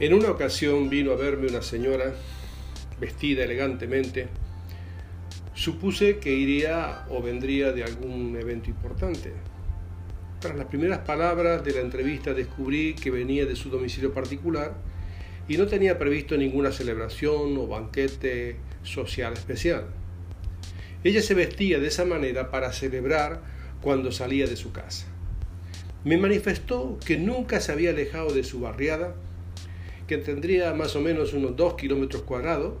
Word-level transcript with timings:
En 0.00 0.14
una 0.14 0.30
ocasión 0.30 0.88
vino 0.88 1.10
a 1.10 1.16
verme 1.16 1.48
una 1.48 1.60
señora 1.60 2.14
vestida 3.00 3.42
elegantemente. 3.42 4.28
Supuse 5.54 6.18
que 6.18 6.32
iría 6.32 7.04
o 7.10 7.20
vendría 7.20 7.72
de 7.72 7.82
algún 7.82 8.36
evento 8.40 8.70
importante. 8.70 9.32
Tras 10.38 10.56
las 10.56 10.66
primeras 10.66 11.00
palabras 11.00 11.64
de 11.64 11.72
la 11.72 11.80
entrevista 11.80 12.32
descubrí 12.32 12.94
que 12.94 13.10
venía 13.10 13.44
de 13.44 13.56
su 13.56 13.70
domicilio 13.70 14.14
particular 14.14 14.76
y 15.48 15.56
no 15.56 15.66
tenía 15.66 15.98
previsto 15.98 16.36
ninguna 16.36 16.70
celebración 16.70 17.58
o 17.58 17.66
banquete 17.66 18.54
social 18.84 19.32
especial. 19.32 19.86
Ella 21.02 21.22
se 21.22 21.34
vestía 21.34 21.80
de 21.80 21.88
esa 21.88 22.04
manera 22.04 22.52
para 22.52 22.72
celebrar 22.72 23.42
cuando 23.80 24.12
salía 24.12 24.46
de 24.46 24.56
su 24.56 24.70
casa. 24.70 25.06
Me 26.04 26.18
manifestó 26.18 27.00
que 27.04 27.16
nunca 27.16 27.58
se 27.58 27.72
había 27.72 27.90
alejado 27.90 28.32
de 28.32 28.44
su 28.44 28.60
barriada 28.60 29.16
que 30.08 30.16
tendría 30.16 30.72
más 30.72 30.96
o 30.96 31.00
menos 31.00 31.34
unos 31.34 31.54
dos 31.54 31.74
kilómetros 31.74 32.22
cuadrados, 32.22 32.74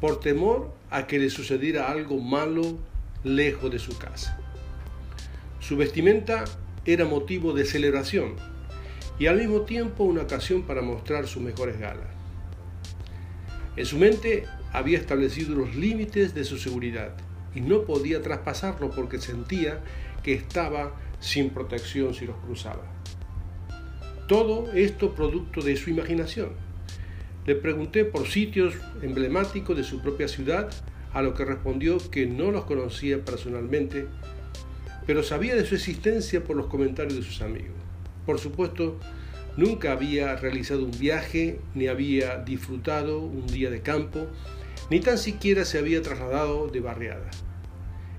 por 0.00 0.20
temor 0.20 0.74
a 0.90 1.06
que 1.06 1.18
le 1.18 1.30
sucediera 1.30 1.90
algo 1.90 2.20
malo 2.20 2.78
lejos 3.24 3.70
de 3.70 3.78
su 3.78 3.96
casa. 3.98 4.38
Su 5.58 5.78
vestimenta 5.78 6.44
era 6.84 7.06
motivo 7.06 7.54
de 7.54 7.64
celebración 7.64 8.36
y 9.18 9.26
al 9.26 9.38
mismo 9.38 9.62
tiempo 9.62 10.04
una 10.04 10.22
ocasión 10.22 10.62
para 10.62 10.82
mostrar 10.82 11.26
sus 11.26 11.42
mejores 11.42 11.80
galas. 11.80 12.08
En 13.74 13.86
su 13.86 13.96
mente 13.96 14.44
había 14.70 14.98
establecido 14.98 15.54
los 15.54 15.74
límites 15.74 16.34
de 16.34 16.44
su 16.44 16.58
seguridad 16.58 17.16
y 17.54 17.62
no 17.62 17.84
podía 17.84 18.20
traspasarlo 18.20 18.90
porque 18.90 19.18
sentía 19.18 19.80
que 20.22 20.34
estaba 20.34 20.94
sin 21.20 21.48
protección 21.50 22.12
si 22.12 22.26
los 22.26 22.36
cruzaba. 22.36 22.84
Todo 24.28 24.70
esto 24.72 25.14
producto 25.14 25.62
de 25.62 25.76
su 25.76 25.88
imaginación 25.88 26.65
le 27.46 27.54
pregunté 27.54 28.04
por 28.04 28.26
sitios 28.26 28.74
emblemáticos 29.02 29.76
de 29.76 29.84
su 29.84 30.02
propia 30.02 30.26
ciudad, 30.26 30.70
a 31.12 31.22
lo 31.22 31.32
que 31.32 31.44
respondió 31.44 31.98
que 32.10 32.26
no 32.26 32.50
los 32.50 32.64
conocía 32.64 33.24
personalmente, 33.24 34.06
pero 35.06 35.22
sabía 35.22 35.54
de 35.54 35.64
su 35.64 35.76
existencia 35.76 36.42
por 36.42 36.56
los 36.56 36.66
comentarios 36.66 37.14
de 37.14 37.22
sus 37.22 37.40
amigos. 37.40 37.76
Por 38.26 38.40
supuesto, 38.40 38.98
nunca 39.56 39.92
había 39.92 40.34
realizado 40.36 40.84
un 40.84 40.90
viaje, 40.98 41.60
ni 41.74 41.86
había 41.86 42.38
disfrutado 42.38 43.20
un 43.20 43.46
día 43.46 43.70
de 43.70 43.80
campo, 43.80 44.26
ni 44.90 45.00
tan 45.00 45.16
siquiera 45.16 45.64
se 45.64 45.78
había 45.78 46.02
trasladado 46.02 46.66
de 46.66 46.80
barriada. 46.80 47.30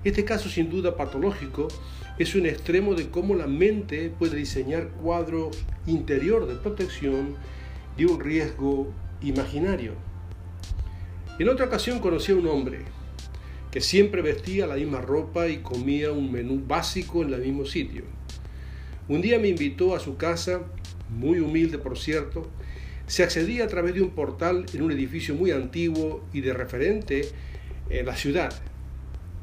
Este 0.04 0.24
caso 0.24 0.48
sin 0.48 0.70
duda 0.70 0.96
patológico 0.96 1.68
es 2.18 2.34
un 2.34 2.46
extremo 2.46 2.94
de 2.94 3.10
cómo 3.10 3.34
la 3.34 3.46
mente 3.46 4.10
puede 4.18 4.36
diseñar 4.36 4.88
cuadros 4.88 5.56
interior 5.86 6.46
de 6.46 6.54
protección 6.54 7.36
de 7.96 8.06
un 8.06 8.20
riesgo 8.20 8.92
imaginario. 9.22 9.92
En 11.38 11.48
otra 11.48 11.66
ocasión 11.66 12.00
conocí 12.00 12.32
a 12.32 12.36
un 12.36 12.46
hombre 12.48 12.80
que 13.70 13.80
siempre 13.80 14.22
vestía 14.22 14.66
la 14.66 14.76
misma 14.76 15.00
ropa 15.00 15.48
y 15.48 15.58
comía 15.58 16.10
un 16.10 16.32
menú 16.32 16.62
básico 16.66 17.22
en 17.22 17.32
el 17.32 17.42
mismo 17.42 17.64
sitio. 17.64 18.04
Un 19.08 19.20
día 19.20 19.38
me 19.38 19.48
invitó 19.48 19.94
a 19.94 20.00
su 20.00 20.16
casa, 20.16 20.62
muy 21.08 21.40
humilde 21.40 21.78
por 21.78 21.98
cierto, 21.98 22.48
se 23.06 23.22
accedía 23.22 23.64
a 23.64 23.68
través 23.68 23.94
de 23.94 24.02
un 24.02 24.10
portal 24.10 24.66
en 24.72 24.82
un 24.82 24.92
edificio 24.92 25.34
muy 25.34 25.50
antiguo 25.50 26.24
y 26.32 26.42
de 26.42 26.52
referente 26.52 27.28
en 27.88 28.06
la 28.06 28.16
ciudad. 28.16 28.52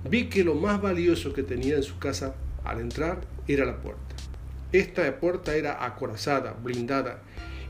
Vi 0.07 0.29
que 0.29 0.43
lo 0.43 0.53
más 0.53 0.81
valioso 0.81 1.33
que 1.33 1.41
tenía 1.41 1.75
en 1.75 1.83
su 1.83 1.97
casa 1.97 2.35
al 2.63 2.79
entrar 2.79 3.21
era 3.47 3.65
la 3.65 3.77
puerta. 3.81 4.15
Esta 4.71 5.19
puerta 5.19 5.55
era 5.55 5.83
acorazada, 5.83 6.53
blindada 6.53 7.21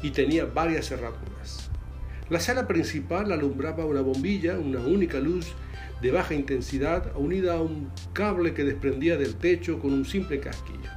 y 0.01 0.11
tenía 0.11 0.45
varias 0.45 0.87
cerraduras. 0.87 1.34
La 2.27 2.39
sala 2.39 2.67
principal 2.67 3.31
alumbraba 3.31 3.85
una 3.85 4.01
bombilla, 4.01 4.57
una 4.57 4.79
única 4.79 5.19
luz 5.19 5.53
de 6.01 6.09
baja 6.09 6.33
intensidad 6.33 7.15
unida 7.15 7.53
a 7.53 7.61
un 7.61 7.91
cable 8.13 8.55
que 8.55 8.63
desprendía 8.63 9.15
del 9.15 9.35
techo 9.35 9.77
con 9.77 9.93
un 9.93 10.05
simple 10.05 10.39
casquillo. 10.39 10.89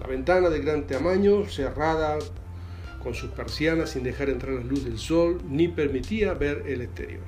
La 0.00 0.08
ventana 0.08 0.48
de 0.50 0.58
gran 0.60 0.88
tamaño, 0.88 1.46
cerrada 1.46 2.18
con 3.00 3.14
sus 3.14 3.30
persianas 3.30 3.90
sin 3.90 4.02
dejar 4.02 4.30
entrar 4.30 4.54
la 4.54 4.64
luz 4.64 4.84
del 4.84 4.98
sol, 4.98 5.40
ni 5.48 5.68
permitía 5.68 6.34
ver 6.34 6.64
el 6.66 6.82
exterior. 6.82 7.22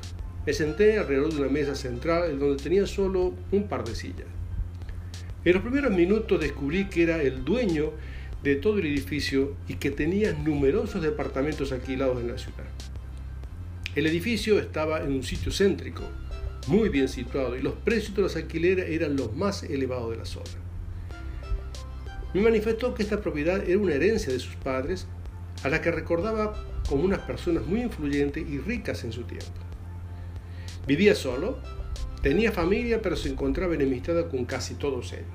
Me 0.45 0.53
senté 0.53 0.99
alrededor 0.99 1.33
de 1.33 1.41
una 1.41 1.51
mesa 1.51 1.77
central 1.77 2.31
en 2.31 2.41
donde 2.41 2.61
tenía 2.61 2.87
solo 2.89 3.33
un 3.53 3.69
par 3.69 3.85
de 3.85 3.95
sillas. 3.95 4.27
En 5.45 5.55
los 5.55 5.63
primeros 5.63 5.93
minutos 5.93 6.41
descubrí 6.41 6.89
que 6.89 7.05
era 7.05 7.23
el 7.23 7.45
dueño 7.45 7.93
de 8.43 8.57
todo 8.57 8.79
el 8.79 8.87
edificio 8.87 9.55
y 9.69 9.75
que 9.75 9.91
tenía 9.91 10.33
numerosos 10.33 11.03
departamentos 11.03 11.73
alquilados 11.73 12.21
en 12.21 12.29
la 12.29 12.39
ciudad. 12.39 12.65
El 13.95 14.07
edificio 14.07 14.59
estaba 14.59 15.03
en 15.03 15.13
un 15.13 15.23
sitio 15.23 15.53
céntrico, 15.53 16.03
muy 16.67 16.89
bien 16.89 17.09
situado, 17.09 17.57
y 17.57 17.63
los 17.63 17.75
precios 17.75 18.17
de 18.17 18.23
los 18.23 18.37
alquileres 18.37 18.91
eran 18.91 19.17
los 19.17 19.35
más 19.37 19.63
elevados 19.63 20.11
de 20.11 20.17
la 20.17 20.25
zona. 20.25 20.51
Me 22.35 22.41
manifestó 22.41 22.95
que 22.95 23.03
esta 23.03 23.21
propiedad 23.21 23.69
era 23.69 23.79
una 23.79 23.95
herencia 23.95 24.33
de 24.33 24.39
sus 24.39 24.55
padres, 24.57 25.07
a 25.63 25.69
la 25.69 25.81
que 25.81 25.91
recordaba 25.91 26.55
como 26.89 27.05
unas 27.05 27.21
personas 27.21 27.67
muy 27.67 27.83
influyentes 27.83 28.49
y 28.49 28.59
ricas 28.59 29.05
en 29.05 29.13
su 29.13 29.25
tiempo. 29.25 29.53
Vivía 30.87 31.15
solo, 31.15 31.59
tenía 32.23 32.51
familia, 32.51 33.03
pero 33.03 33.17
se 33.17 33.29
encontraba 33.29 33.75
enemistada 33.75 34.29
con 34.29 34.47
casi 34.47 34.75
todos 34.75 35.13
ellos. 35.13 35.27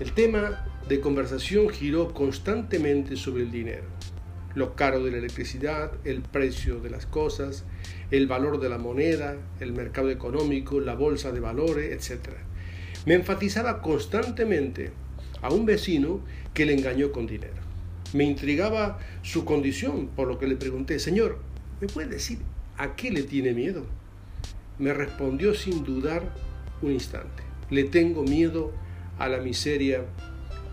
El 0.00 0.12
tema 0.12 0.73
de 0.88 1.00
conversación 1.00 1.70
giró 1.70 2.12
constantemente 2.12 3.16
sobre 3.16 3.44
el 3.44 3.50
dinero, 3.50 3.84
lo 4.54 4.76
caro 4.76 5.02
de 5.02 5.10
la 5.10 5.16
electricidad, 5.16 5.92
el 6.04 6.20
precio 6.20 6.78
de 6.80 6.90
las 6.90 7.06
cosas, 7.06 7.64
el 8.10 8.26
valor 8.26 8.60
de 8.60 8.68
la 8.68 8.76
moneda, 8.76 9.36
el 9.60 9.72
mercado 9.72 10.10
económico, 10.10 10.80
la 10.80 10.94
bolsa 10.94 11.32
de 11.32 11.40
valores, 11.40 12.10
etc. 12.10 12.34
Me 13.06 13.14
enfatizaba 13.14 13.80
constantemente 13.80 14.92
a 15.40 15.50
un 15.50 15.64
vecino 15.64 16.20
que 16.52 16.66
le 16.66 16.74
engañó 16.74 17.12
con 17.12 17.26
dinero. 17.26 17.64
Me 18.12 18.24
intrigaba 18.24 18.98
su 19.22 19.44
condición, 19.44 20.08
por 20.08 20.28
lo 20.28 20.38
que 20.38 20.46
le 20.46 20.56
pregunté, 20.56 20.98
Señor, 20.98 21.38
¿me 21.80 21.86
puede 21.86 22.08
decir 22.08 22.38
a 22.76 22.94
qué 22.94 23.10
le 23.10 23.22
tiene 23.22 23.54
miedo? 23.54 23.86
Me 24.78 24.92
respondió 24.92 25.54
sin 25.54 25.82
dudar 25.82 26.22
un 26.82 26.92
instante, 26.92 27.42
le 27.70 27.84
tengo 27.84 28.22
miedo 28.22 28.72
a 29.18 29.28
la 29.28 29.38
miseria 29.38 30.04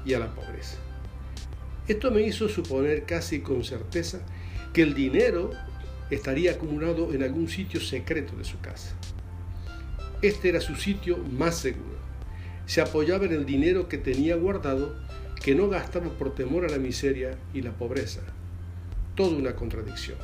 y 0.06 0.14
a 0.14 0.20
la 0.20 0.34
pobreza. 0.34 0.78
Esto 1.88 2.12
me 2.12 2.22
hizo 2.22 2.48
suponer 2.48 3.06
casi 3.06 3.42
con 3.42 3.64
certeza 3.64 4.20
que 4.74 4.84
el 4.84 4.94
dinero 4.94 5.52
estaría 6.10 6.52
acumulado 6.52 7.14
en 7.14 7.24
algún 7.24 7.50
sitio 7.50 7.80
secreto 7.80 8.36
de 8.36 8.44
su 8.44 8.60
casa. 8.60 8.96
Este 10.22 10.50
era 10.50 10.62
su 10.62 10.76
sitio 10.76 11.18
más 11.18 11.58
seguro. 11.58 11.98
Se 12.66 12.82
apoyaba 12.82 13.26
en 13.26 13.34
el 13.34 13.46
dinero 13.46 13.90
que 13.90 13.98
tenía 13.98 14.36
guardado, 14.36 14.96
que 15.44 15.56
no 15.56 15.68
gastaba 15.68 16.10
por 16.10 16.36
temor 16.36 16.66
a 16.66 16.70
la 16.70 16.78
miseria 16.78 17.38
y 17.54 17.62
la 17.62 17.72
pobreza. 17.72 18.22
Toda 19.16 19.36
una 19.36 19.56
contradicción. 19.56 20.18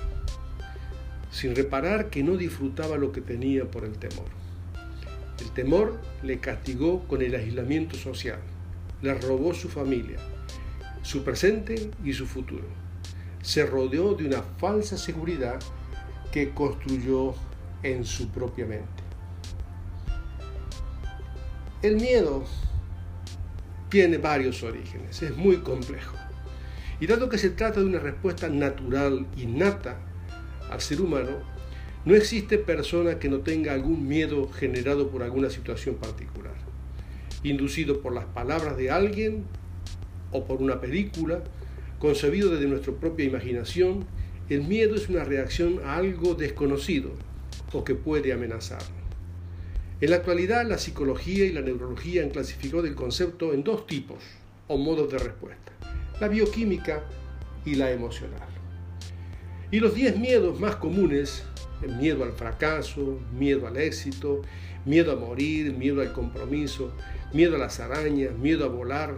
Sin 1.32 1.56
reparar 1.56 2.10
que 2.10 2.24
no 2.24 2.38
disfrutaba 2.38 2.98
lo 2.98 3.12
que 3.12 3.22
tenía 3.22 3.66
por 3.66 3.84
el 3.84 3.98
temor. 3.98 4.28
El 5.42 5.52
temor 5.52 6.00
le 6.24 6.40
castigó 6.40 7.08
con 7.08 7.22
el 7.22 7.36
aislamiento 7.36 7.98
social 7.98 8.40
le 9.02 9.14
robó 9.14 9.54
su 9.54 9.70
familia, 9.70 10.18
su 11.04 11.24
presente 11.24 11.92
y 12.04 12.14
su 12.14 12.26
futuro. 12.26 12.66
Se 13.42 13.66
rodeó 13.66 14.14
de 14.16 14.26
una 14.26 14.42
falsa 14.42 14.98
seguridad 14.98 15.60
que 16.32 16.50
construyó 16.50 17.36
en 17.84 18.06
su 18.06 18.30
propia 18.30 18.66
mente. 18.66 19.04
El 21.82 21.98
miedo 21.98 22.44
tiene 23.90 24.18
varios 24.18 24.64
orígenes, 24.64 25.22
es 25.22 25.36
muy 25.38 25.58
complejo. 25.58 26.18
Y 27.00 27.06
dado 27.06 27.30
que 27.30 27.38
se 27.38 27.52
trata 27.52 27.80
de 27.80 27.86
una 27.86 28.00
respuesta 28.00 28.50
natural, 28.50 29.28
innata 29.38 30.00
al 30.72 30.82
ser 30.82 31.02
humano, 31.02 31.30
no 32.04 32.16
existe 32.16 32.58
persona 32.58 33.20
que 33.20 33.30
no 33.30 33.42
tenga 33.42 33.74
algún 33.74 34.08
miedo 34.08 34.50
generado 34.50 35.10
por 35.10 35.22
alguna 35.22 35.50
situación 35.50 35.96
particular 35.96 36.67
inducido 37.44 38.02
por 38.02 38.14
las 38.14 38.26
palabras 38.26 38.78
de 38.78 38.92
alguien 38.92 39.46
o 40.32 40.46
por 40.46 40.62
una 40.62 40.82
película, 40.82 41.44
concebido 42.00 42.52
desde 42.52 42.68
nuestra 42.68 42.94
propia 42.94 43.26
imaginación, 43.26 44.06
el 44.50 44.64
miedo 44.64 44.96
es 44.96 45.10
una 45.10 45.24
reacción 45.24 45.80
a 45.84 45.98
algo 45.98 46.36
desconocido 46.36 47.12
o 47.74 47.84
que 47.84 47.96
puede 47.96 48.34
amenazarnos. 48.34 48.92
En 50.00 50.12
la 50.12 50.18
actualidad, 50.18 50.66
la 50.68 50.78
psicología 50.78 51.46
y 51.46 51.52
la 51.52 51.62
neurología 51.62 52.24
han 52.24 52.30
clasificado 52.30 52.86
el 52.86 52.96
concepto 52.96 53.54
en 53.54 53.64
dos 53.64 53.88
tipos 53.88 54.24
o 54.68 54.78
modos 54.78 55.12
de 55.12 55.18
respuesta, 55.18 55.72
la 56.22 56.28
bioquímica 56.28 57.04
y 57.66 57.76
la 57.76 57.92
emocional. 57.92 58.48
Y 59.72 59.80
los 59.80 59.96
10 59.96 60.18
miedos 60.18 60.60
más 60.60 60.76
comunes, 60.76 61.44
miedo 62.00 62.24
al 62.24 62.32
fracaso, 62.32 63.20
miedo 63.38 63.68
al 63.68 63.78
éxito, 63.78 64.44
miedo 64.86 65.12
a 65.12 65.16
morir, 65.16 65.74
miedo 65.74 66.02
al 66.02 66.14
compromiso, 66.14 66.94
miedo 67.34 67.56
a 67.56 67.60
las 67.60 67.80
arañas, 67.80 68.38
miedo 68.38 68.66
a 68.66 68.70
volar, 68.70 69.18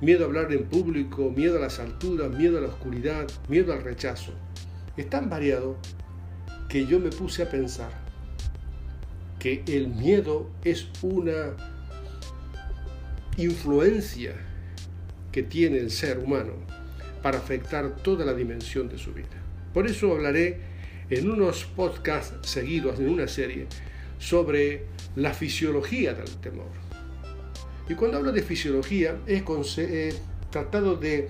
miedo 0.00 0.24
a 0.24 0.26
hablar 0.26 0.52
en 0.52 0.64
público, 0.64 1.30
miedo 1.30 1.58
a 1.58 1.60
las 1.60 1.78
alturas, 1.78 2.30
miedo 2.30 2.58
a 2.58 2.60
la 2.60 2.68
oscuridad, 2.68 3.26
miedo 3.48 3.72
al 3.72 3.82
rechazo. 3.82 4.32
Es 4.96 5.08
tan 5.08 5.28
variado 5.28 5.76
que 6.68 6.86
yo 6.86 7.00
me 7.00 7.10
puse 7.10 7.42
a 7.42 7.50
pensar 7.50 7.90
que 9.38 9.62
el 9.66 9.88
miedo 9.88 10.50
es 10.64 10.88
una 11.02 11.56
influencia 13.36 14.34
que 15.32 15.42
tiene 15.42 15.78
el 15.78 15.90
ser 15.90 16.18
humano 16.18 16.52
para 17.22 17.38
afectar 17.38 17.96
toda 17.96 18.24
la 18.24 18.34
dimensión 18.34 18.88
de 18.88 18.98
su 18.98 19.12
vida. 19.12 19.28
Por 19.72 19.86
eso 19.86 20.12
hablaré 20.12 20.60
en 21.10 21.30
unos 21.30 21.64
podcasts 21.64 22.48
seguidos, 22.48 22.98
en 22.98 23.08
una 23.08 23.26
serie, 23.28 23.66
sobre 24.18 24.84
la 25.16 25.32
fisiología 25.32 26.14
del 26.14 26.36
temor. 26.36 26.89
Y 27.90 27.96
cuando 27.96 28.18
hablo 28.18 28.30
de 28.30 28.42
fisiología, 28.42 29.18
he, 29.26 29.42
tratado 30.48 30.94
de 30.94 31.28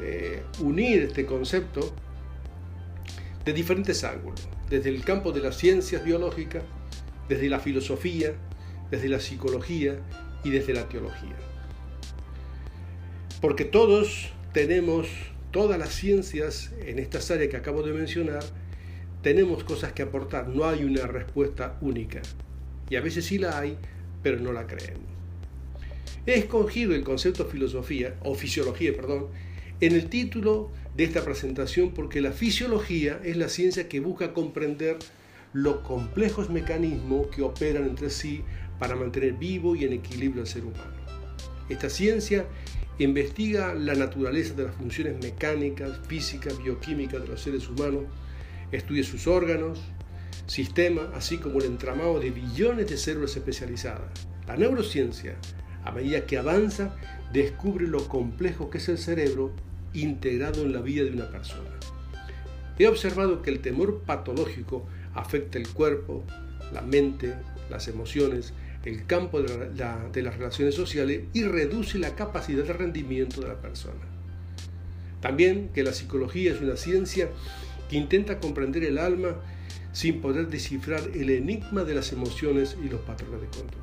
eh, 0.00 0.42
unir 0.58 1.04
este 1.04 1.24
concepto 1.24 1.94
de 3.44 3.52
diferentes 3.52 4.02
ángulos, 4.02 4.48
desde 4.68 4.88
el 4.88 5.04
campo 5.04 5.30
de 5.30 5.38
las 5.38 5.56
ciencias 5.56 6.04
biológicas, 6.04 6.64
desde 7.28 7.48
la 7.48 7.60
filosofía, 7.60 8.32
desde 8.90 9.08
la 9.08 9.20
psicología 9.20 10.00
y 10.42 10.50
desde 10.50 10.74
la 10.74 10.88
teología. 10.88 11.36
Porque 13.40 13.64
todos 13.64 14.32
tenemos, 14.52 15.06
todas 15.52 15.78
las 15.78 15.90
ciencias 15.90 16.72
en 16.84 16.98
estas 16.98 17.30
áreas 17.30 17.50
que 17.50 17.56
acabo 17.56 17.84
de 17.84 17.92
mencionar, 17.92 18.42
tenemos 19.22 19.62
cosas 19.62 19.92
que 19.92 20.02
aportar, 20.02 20.48
no 20.48 20.64
hay 20.64 20.82
una 20.82 21.06
respuesta 21.06 21.78
única. 21.80 22.20
Y 22.90 22.96
a 22.96 23.00
veces 23.00 23.26
sí 23.26 23.38
la 23.38 23.56
hay, 23.60 23.78
pero 24.24 24.40
no 24.40 24.52
la 24.52 24.66
creemos. 24.66 25.17
He 26.28 26.34
escogido 26.34 26.94
el 26.94 27.04
concepto 27.04 27.46
filosofía, 27.46 28.14
o 28.22 28.34
fisiología, 28.34 28.94
perdón, 28.94 29.28
en 29.80 29.94
el 29.94 30.10
título 30.10 30.70
de 30.94 31.04
esta 31.04 31.24
presentación 31.24 31.94
porque 31.94 32.20
la 32.20 32.32
fisiología 32.32 33.18
es 33.24 33.38
la 33.38 33.48
ciencia 33.48 33.88
que 33.88 34.00
busca 34.00 34.34
comprender 34.34 34.98
los 35.54 35.78
complejos 35.78 36.50
mecanismos 36.50 37.28
que 37.28 37.40
operan 37.40 37.86
entre 37.86 38.10
sí 38.10 38.42
para 38.78 38.94
mantener 38.94 39.32
vivo 39.38 39.74
y 39.74 39.84
en 39.84 39.94
equilibrio 39.94 40.42
al 40.42 40.48
ser 40.48 40.66
humano. 40.66 40.92
Esta 41.70 41.88
ciencia 41.88 42.44
investiga 42.98 43.72
la 43.72 43.94
naturaleza 43.94 44.52
de 44.52 44.64
las 44.64 44.74
funciones 44.74 45.16
mecánicas, 45.22 45.98
físicas, 46.08 46.62
bioquímicas 46.62 47.22
de 47.22 47.28
los 47.28 47.40
seres 47.40 47.66
humanos, 47.70 48.04
estudia 48.70 49.02
sus 49.02 49.26
órganos, 49.26 49.80
sistemas, 50.46 51.06
así 51.14 51.38
como 51.38 51.60
el 51.60 51.64
entramado 51.64 52.20
de 52.20 52.32
billones 52.32 52.86
de 52.86 52.98
células 52.98 53.34
especializadas. 53.34 54.10
La 54.46 54.58
neurociencia, 54.58 55.36
a 55.88 55.90
medida 55.90 56.26
que 56.26 56.36
avanza, 56.36 56.94
descubre 57.32 57.86
lo 57.86 58.06
complejo 58.08 58.68
que 58.68 58.76
es 58.76 58.90
el 58.90 58.98
cerebro 58.98 59.52
integrado 59.94 60.60
en 60.60 60.74
la 60.74 60.82
vida 60.82 61.02
de 61.04 61.12
una 61.12 61.30
persona. 61.30 61.70
He 62.78 62.86
observado 62.86 63.40
que 63.40 63.48
el 63.48 63.60
temor 63.60 64.02
patológico 64.02 64.86
afecta 65.14 65.56
el 65.56 65.66
cuerpo, 65.66 66.24
la 66.74 66.82
mente, 66.82 67.34
las 67.70 67.88
emociones, 67.88 68.52
el 68.84 69.06
campo 69.06 69.40
de, 69.40 70.22
las 70.22 70.36
relaciones 70.36 70.74
sociales 70.74 71.22
y 71.32 71.44
reduce 71.44 71.98
la 71.98 72.14
capacidad 72.14 72.64
de 72.64 72.74
rendimiento 72.74 73.40
de 73.40 73.48
la 73.48 73.58
persona. 73.62 74.04
También 75.22 75.70
que 75.70 75.84
la 75.84 75.94
psicología 75.94 76.52
es 76.52 76.60
una 76.60 76.76
ciencia 76.76 77.30
que 77.88 77.96
intenta 77.96 78.40
comprender 78.40 78.84
el 78.84 78.98
alma 78.98 79.36
sin 79.92 80.20
poder 80.20 80.48
descifrar 80.48 81.00
el 81.14 81.30
enigma 81.30 81.84
de 81.84 81.94
las 81.94 82.12
emociones 82.12 82.76
y 82.84 82.90
los 82.90 83.00
patrones 83.00 83.40
de 83.40 83.46
conducta. 83.46 83.78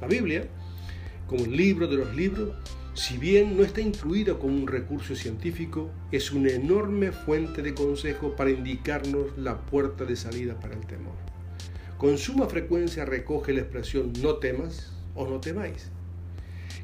La 0.00 0.06
Biblia, 0.06 0.48
como 1.28 1.44
el 1.44 1.56
libro 1.56 1.86
de 1.86 1.96
los 1.96 2.16
libros, 2.16 2.50
si 2.94 3.16
bien 3.18 3.56
no 3.56 3.62
está 3.62 3.80
incluida 3.80 4.34
como 4.34 4.56
un 4.56 4.66
recurso 4.66 5.14
científico, 5.14 5.90
es 6.10 6.32
una 6.32 6.50
enorme 6.50 7.12
fuente 7.12 7.62
de 7.62 7.74
consejo 7.74 8.34
para 8.34 8.50
indicarnos 8.50 9.38
la 9.38 9.60
puerta 9.60 10.04
de 10.04 10.16
salida 10.16 10.58
para 10.58 10.74
el 10.74 10.84
temor. 10.86 11.14
Con 11.96 12.18
suma 12.18 12.48
frecuencia 12.48 13.04
recoge 13.04 13.52
la 13.52 13.60
expresión 13.60 14.12
no 14.20 14.36
temas 14.36 14.92
o 15.14 15.28
no 15.28 15.38
temáis. 15.38 15.90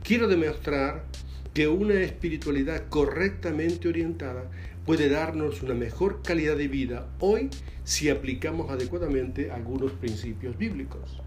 Quiero 0.02 0.29
demostrar 0.29 1.06
que 1.55 1.67
una 1.67 1.94
espiritualidad 1.94 2.88
correctamente 2.88 3.88
orientada 3.88 4.50
puede 4.85 5.08
darnos 5.08 5.62
una 5.62 5.75
mejor 5.75 6.20
calidad 6.23 6.56
de 6.56 6.69
vida 6.69 7.08
hoy 7.20 7.49
si 7.85 8.11
aplicamos 8.11 8.70
adecuadamente 8.70 9.50
algunos 9.50 9.93
principios 9.93 10.58
bíblicos. 10.58 11.23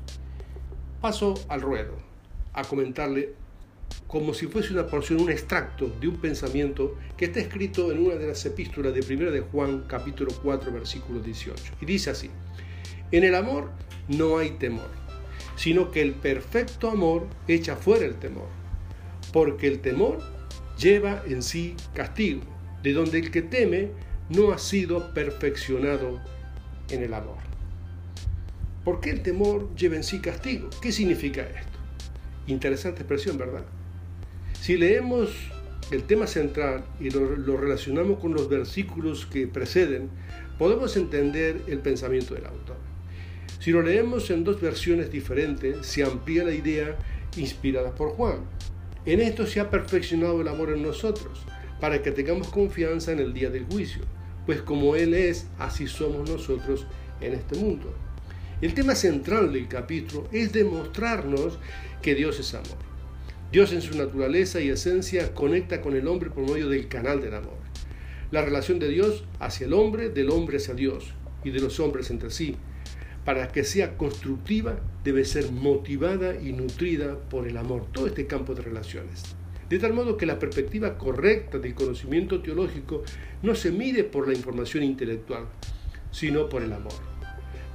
Paso 1.01 1.33
al 1.47 1.61
ruedo, 1.61 1.97
a 2.57 2.63
comentarle 2.63 3.33
como 4.07 4.33
si 4.33 4.47
fuese 4.47 4.73
una 4.73 4.87
porción, 4.87 5.21
un 5.21 5.29
extracto 5.29 5.93
de 6.01 6.07
un 6.07 6.17
pensamiento 6.17 6.97
que 7.15 7.25
está 7.25 7.39
escrito 7.39 7.91
en 7.91 7.99
una 7.99 8.15
de 8.15 8.27
las 8.27 8.43
epístolas 8.45 8.93
de 8.93 9.01
1 9.01 9.31
de 9.31 9.41
Juan 9.41 9.83
capítulo 9.87 10.33
4 10.43 10.71
versículo 10.71 11.19
18. 11.19 11.75
Y 11.81 11.85
dice 11.85 12.09
así, 12.09 12.31
en 13.11 13.23
el 13.23 13.35
amor 13.35 13.69
no 14.07 14.39
hay 14.39 14.51
temor, 14.51 14.89
sino 15.55 15.91
que 15.91 16.01
el 16.01 16.13
perfecto 16.13 16.89
amor 16.89 17.27
echa 17.47 17.75
fuera 17.75 18.05
el 18.05 18.15
temor, 18.15 18.47
porque 19.31 19.67
el 19.67 19.79
temor 19.79 20.19
lleva 20.79 21.23
en 21.27 21.43
sí 21.43 21.75
castigo, 21.93 22.41
de 22.81 22.93
donde 22.93 23.19
el 23.19 23.29
que 23.29 23.43
teme 23.43 23.91
no 24.29 24.51
ha 24.51 24.57
sido 24.57 25.13
perfeccionado 25.13 26.19
en 26.89 27.03
el 27.03 27.13
amor. 27.13 27.37
¿Por 28.83 28.99
qué 28.99 29.11
el 29.11 29.21
temor 29.21 29.75
lleva 29.75 29.95
en 29.97 30.03
sí 30.03 30.21
castigo? 30.21 30.69
¿Qué 30.81 30.91
significa 30.91 31.43
esto? 31.43 31.76
Interesante 32.47 33.01
expresión, 33.01 33.37
¿verdad? 33.37 33.65
Si 34.61 34.77
leemos 34.77 35.29
el 35.91 36.03
tema 36.03 36.27
central 36.27 36.83
y 36.99 37.09
lo, 37.09 37.57
relacionamos 37.57 38.19
con 38.19 38.33
los 38.33 38.49
versículos 38.49 39.25
que 39.25 39.47
preceden, 39.47 40.09
podemos 40.57 40.95
entender 40.97 41.61
el 41.67 41.79
pensamiento 41.79 42.33
del 42.33 42.45
autor. 42.45 42.77
Si 43.59 43.71
lo 43.71 43.81
leemos 43.81 44.29
en 44.29 44.43
dos 44.43 44.61
versiones 44.61 45.11
diferentes, 45.11 45.85
se 45.85 46.03
amplía 46.03 46.43
la 46.43 46.53
idea 46.53 46.97
inspirada 47.35 47.93
por 47.95 48.09
Juan. 48.11 48.39
En 49.05 49.21
esto 49.21 49.45
se 49.45 49.59
ha 49.59 49.69
perfeccionado 49.69 50.41
el 50.41 50.47
amor 50.47 50.71
en 50.71 50.83
nosotros, 50.83 51.45
para 51.79 52.01
que 52.01 52.11
tengamos 52.11 52.47
confianza 52.47 53.11
en 53.11 53.19
el 53.19 53.33
día 53.33 53.49
del 53.49 53.65
juicio, 53.65 54.03
pues 54.45 54.61
como 54.61 54.95
Él 54.95 55.13
es, 55.13 55.47
así 55.59 55.87
somos 55.87 56.29
nosotros 56.29 56.87
en 57.21 57.33
este 57.33 57.57
mundo. 57.57 57.93
El 58.59 58.73
tema 58.73 58.95
central 58.95 59.53
del 59.53 59.67
capítulo 59.67 60.27
es 60.31 60.51
demostrarnos 60.51 61.59
que 62.01 62.15
Dios 62.15 62.39
es 62.39 62.55
amor. 62.55 62.79
Dios 63.51 63.71
en 63.71 63.83
su 63.83 63.95
naturaleza 63.95 64.59
y 64.59 64.69
esencia 64.69 65.35
conecta 65.35 65.79
con 65.79 65.95
el 65.95 66.07
hombre 66.07 66.31
por 66.31 66.49
medio 66.49 66.67
del 66.67 66.87
canal 66.87 67.21
del 67.21 67.35
amor. 67.35 67.59
La 68.31 68.41
relación 68.41 68.79
de 68.79 68.89
Dios 68.89 69.25
hacia 69.39 69.67
el 69.67 69.73
hombre, 69.73 70.09
del 70.09 70.31
hombre 70.31 70.57
hacia 70.57 70.73
Dios 70.73 71.13
y 71.43 71.51
de 71.51 71.59
los 71.59 71.79
hombres 71.79 72.09
entre 72.09 72.31
sí, 72.31 72.55
para 73.25 73.49
que 73.49 73.63
sea 73.63 73.95
constructiva, 73.95 74.79
debe 75.03 75.23
ser 75.23 75.51
motivada 75.51 76.41
y 76.41 76.51
nutrida 76.51 77.19
por 77.29 77.47
el 77.47 77.57
amor, 77.57 77.85
todo 77.91 78.07
este 78.07 78.25
campo 78.25 78.55
de 78.55 78.63
relaciones. 78.63 79.35
De 79.69 79.77
tal 79.77 79.93
modo 79.93 80.17
que 80.17 80.25
la 80.25 80.39
perspectiva 80.39 80.97
correcta 80.97 81.59
del 81.59 81.75
conocimiento 81.75 82.41
teológico 82.41 83.03
no 83.43 83.53
se 83.53 83.69
mide 83.69 84.03
por 84.03 84.27
la 84.27 84.33
información 84.33 84.83
intelectual, 84.83 85.45
sino 86.09 86.49
por 86.49 86.63
el 86.63 86.73
amor. 86.73 87.16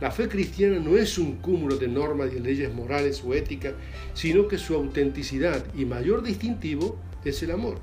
La 0.02 0.10
fe 0.10 0.28
cristiana 0.28 0.80
no 0.80 0.96
es 0.96 1.16
un 1.16 1.36
cúmulo 1.36 1.76
de 1.76 1.86
normas 1.86 2.32
y 2.34 2.40
leyes 2.40 2.74
morales 2.74 3.22
o 3.24 3.34
éticas, 3.34 3.74
sino 4.14 4.48
que 4.48 4.58
su 4.58 4.74
autenticidad 4.74 5.64
y 5.76 5.84
mayor 5.84 6.24
distintivo 6.24 6.98
es 7.24 7.40
el 7.44 7.52
amor. 7.52 7.78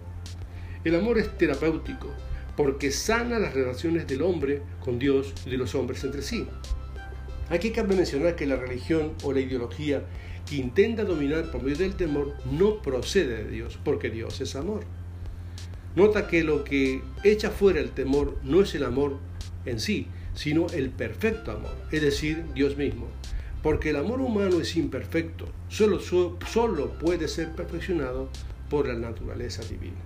El 0.83 0.95
amor 0.95 1.17
es 1.17 1.37
terapéutico, 1.37 2.09
porque 2.57 2.91
sana 2.91 3.39
las 3.39 3.53
relaciones 3.53 4.05
del 4.05 4.21
hombre 4.21 4.61
con 4.81 4.99
Dios 4.99 5.33
y 5.45 5.49
de 5.49 5.55
los 5.55 5.73
hombres 5.75 6.03
entre 6.03 6.21
sí. 6.21 6.45
Aquí 7.49 7.71
cabe 7.71 7.95
mencionar 7.95 8.35
que 8.35 8.45
la 8.45 8.57
religión 8.57 9.13
o 9.23 9.31
la 9.31 9.39
ideología 9.39 10.03
que 10.45 10.57
intenta 10.57 11.05
dominar 11.05 11.49
por 11.49 11.63
medio 11.63 11.77
del 11.77 11.95
temor 11.95 12.35
no 12.51 12.81
procede 12.81 13.45
de 13.45 13.49
Dios, 13.49 13.79
porque 13.81 14.09
Dios 14.09 14.41
es 14.41 14.57
amor. 14.57 14.81
Nota 15.95 16.27
que 16.27 16.43
lo 16.43 16.65
que 16.65 17.01
echa 17.23 17.49
fuera 17.49 17.79
el 17.79 17.91
temor 17.91 18.37
no 18.43 18.61
es 18.61 18.75
el 18.75 18.83
amor 18.83 19.19
en 19.65 19.79
sí, 19.79 20.07
sino 20.39 20.67
el 20.67 20.89
perfecto 20.89 21.51
amor, 21.51 21.75
es 21.91 22.01
decir, 22.01 22.45
Dios 22.53 22.77
mismo. 22.77 23.07
Porque 23.61 23.89
el 23.89 23.97
amor 23.97 24.21
humano 24.21 24.61
es 24.61 24.77
imperfecto, 24.77 25.49
solo, 25.67 25.99
solo 25.99 26.91
puede 26.97 27.27
ser 27.27 27.49
perfeccionado 27.49 28.29
por 28.69 28.87
la 28.87 28.93
naturaleza 28.93 29.63
divina. 29.63 29.99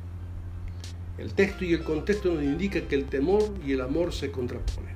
El 1.20 1.36
texto 1.36 1.66
y 1.66 1.74
el 1.74 1.84
contexto 1.84 2.34
nos 2.34 2.44
indican 2.44 2.88
que 2.88 2.96
el 2.96 3.06
temor 3.06 3.44
y 3.64 3.74
el 3.74 3.82
amor 3.82 4.12
se 4.12 4.32
contraponen. 4.32 4.96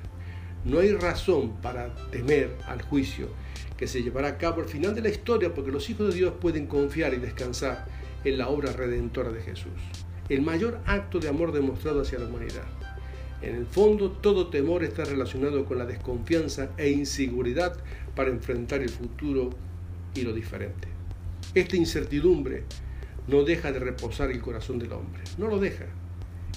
No 0.64 0.80
hay 0.80 0.92
razón 0.92 1.52
para 1.62 1.94
temer 2.10 2.56
al 2.66 2.82
juicio 2.82 3.28
que 3.76 3.86
se 3.86 4.02
llevará 4.02 4.26
a 4.26 4.38
cabo 4.38 4.62
al 4.62 4.68
final 4.68 4.92
de 4.96 5.02
la 5.02 5.10
historia 5.10 5.54
porque 5.54 5.70
los 5.70 5.88
hijos 5.88 6.08
de 6.08 6.18
Dios 6.18 6.32
pueden 6.40 6.66
confiar 6.66 7.14
y 7.14 7.18
descansar 7.18 7.86
en 8.24 8.38
la 8.38 8.48
obra 8.48 8.72
redentora 8.72 9.30
de 9.30 9.42
Jesús, 9.42 9.70
el 10.28 10.42
mayor 10.42 10.80
acto 10.84 11.20
de 11.20 11.28
amor 11.28 11.52
demostrado 11.52 12.00
hacia 12.00 12.18
la 12.18 12.26
humanidad. 12.26 12.87
En 13.40 13.54
el 13.54 13.66
fondo, 13.66 14.10
todo 14.10 14.48
temor 14.48 14.82
está 14.82 15.04
relacionado 15.04 15.64
con 15.64 15.78
la 15.78 15.86
desconfianza 15.86 16.70
e 16.76 16.90
inseguridad 16.90 17.76
para 18.16 18.30
enfrentar 18.30 18.82
el 18.82 18.88
futuro 18.88 19.50
y 20.14 20.22
lo 20.22 20.32
diferente. 20.32 20.88
Esta 21.54 21.76
incertidumbre 21.76 22.64
no 23.28 23.44
deja 23.44 23.70
de 23.70 23.78
reposar 23.78 24.30
el 24.30 24.40
corazón 24.40 24.78
del 24.78 24.92
hombre, 24.92 25.22
no 25.38 25.46
lo 25.46 25.60
deja. 25.60 25.86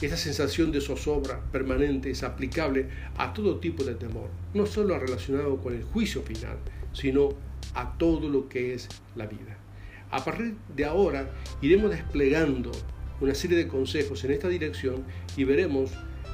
Esa 0.01 0.17
sensación 0.17 0.71
de 0.71 0.81
zozobra 0.81 1.39
permanente 1.51 2.09
es 2.09 2.23
aplicable 2.23 2.87
a 3.17 3.33
todo 3.33 3.59
tipo 3.59 3.83
de 3.83 3.93
temor, 3.93 4.29
no 4.55 4.65
solo 4.65 4.97
relacionado 4.97 5.57
con 5.57 5.75
el 5.75 5.83
juicio 5.83 6.23
final, 6.23 6.57
sino 6.93 7.29
a 7.75 7.95
todo 7.97 8.27
lo 8.27 8.49
que 8.49 8.73
es 8.73 8.89
la 9.15 9.27
vida. 9.27 9.57
A 10.09 10.25
partir 10.25 10.55
de 10.75 10.85
ahora 10.85 11.29
iremos 11.61 11.91
desplegando 11.91 12.71
una 13.21 13.35
serie 13.35 13.57
de 13.57 13.67
consejos 13.67 14.23
en 14.23 14.31
esta 14.31 14.49
dirección 14.49 15.03
y 15.37 15.43
veremos 15.43 15.91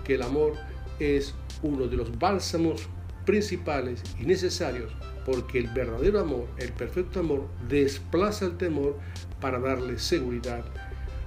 que 0.08 0.16
el 0.16 0.24
amor 0.24 0.54
es 1.00 1.36
uno 1.62 1.86
de 1.88 1.98
los 1.98 2.18
bálsamos 2.18 2.88
principales 3.26 4.02
y 4.18 4.26
necesarios 4.26 4.96
porque 5.26 5.60
el 5.60 5.68
verdadero 5.68 6.22
amor, 6.22 6.48
el 6.58 6.72
perfecto 6.72 7.20
amor, 7.20 7.50
desplaza 7.68 8.46
el 8.46 8.56
temor 8.56 8.98
para 9.42 9.60
darle 9.60 10.00
seguridad 10.00 10.64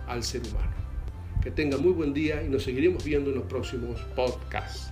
al 0.09 0.25
ser 0.25 0.41
humano. 0.47 0.73
Que 1.43 1.51
tenga 1.51 1.77
muy 1.77 1.93
buen 1.93 2.15
día 2.15 2.43
y 2.43 2.49
nos 2.49 2.63
seguiremos 2.63 3.05
viendo 3.05 3.31
en 3.31 3.37
los 3.37 3.45
próximos 3.45 4.01
podcasts. 4.17 4.91